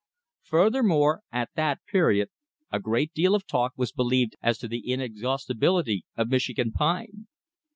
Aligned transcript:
Furthermore, 0.41 1.21
at 1.31 1.51
that 1.55 1.81
period, 1.87 2.29
a 2.71 2.79
great 2.79 3.13
deal 3.13 3.35
of 3.35 3.45
talk 3.45 3.73
was 3.77 3.91
believed 3.91 4.35
as 4.41 4.57
to 4.57 4.67
the 4.67 4.91
inexhaustibility 4.91 6.05
of 6.17 6.27
Michigan 6.27 6.71
pine. 6.71 7.27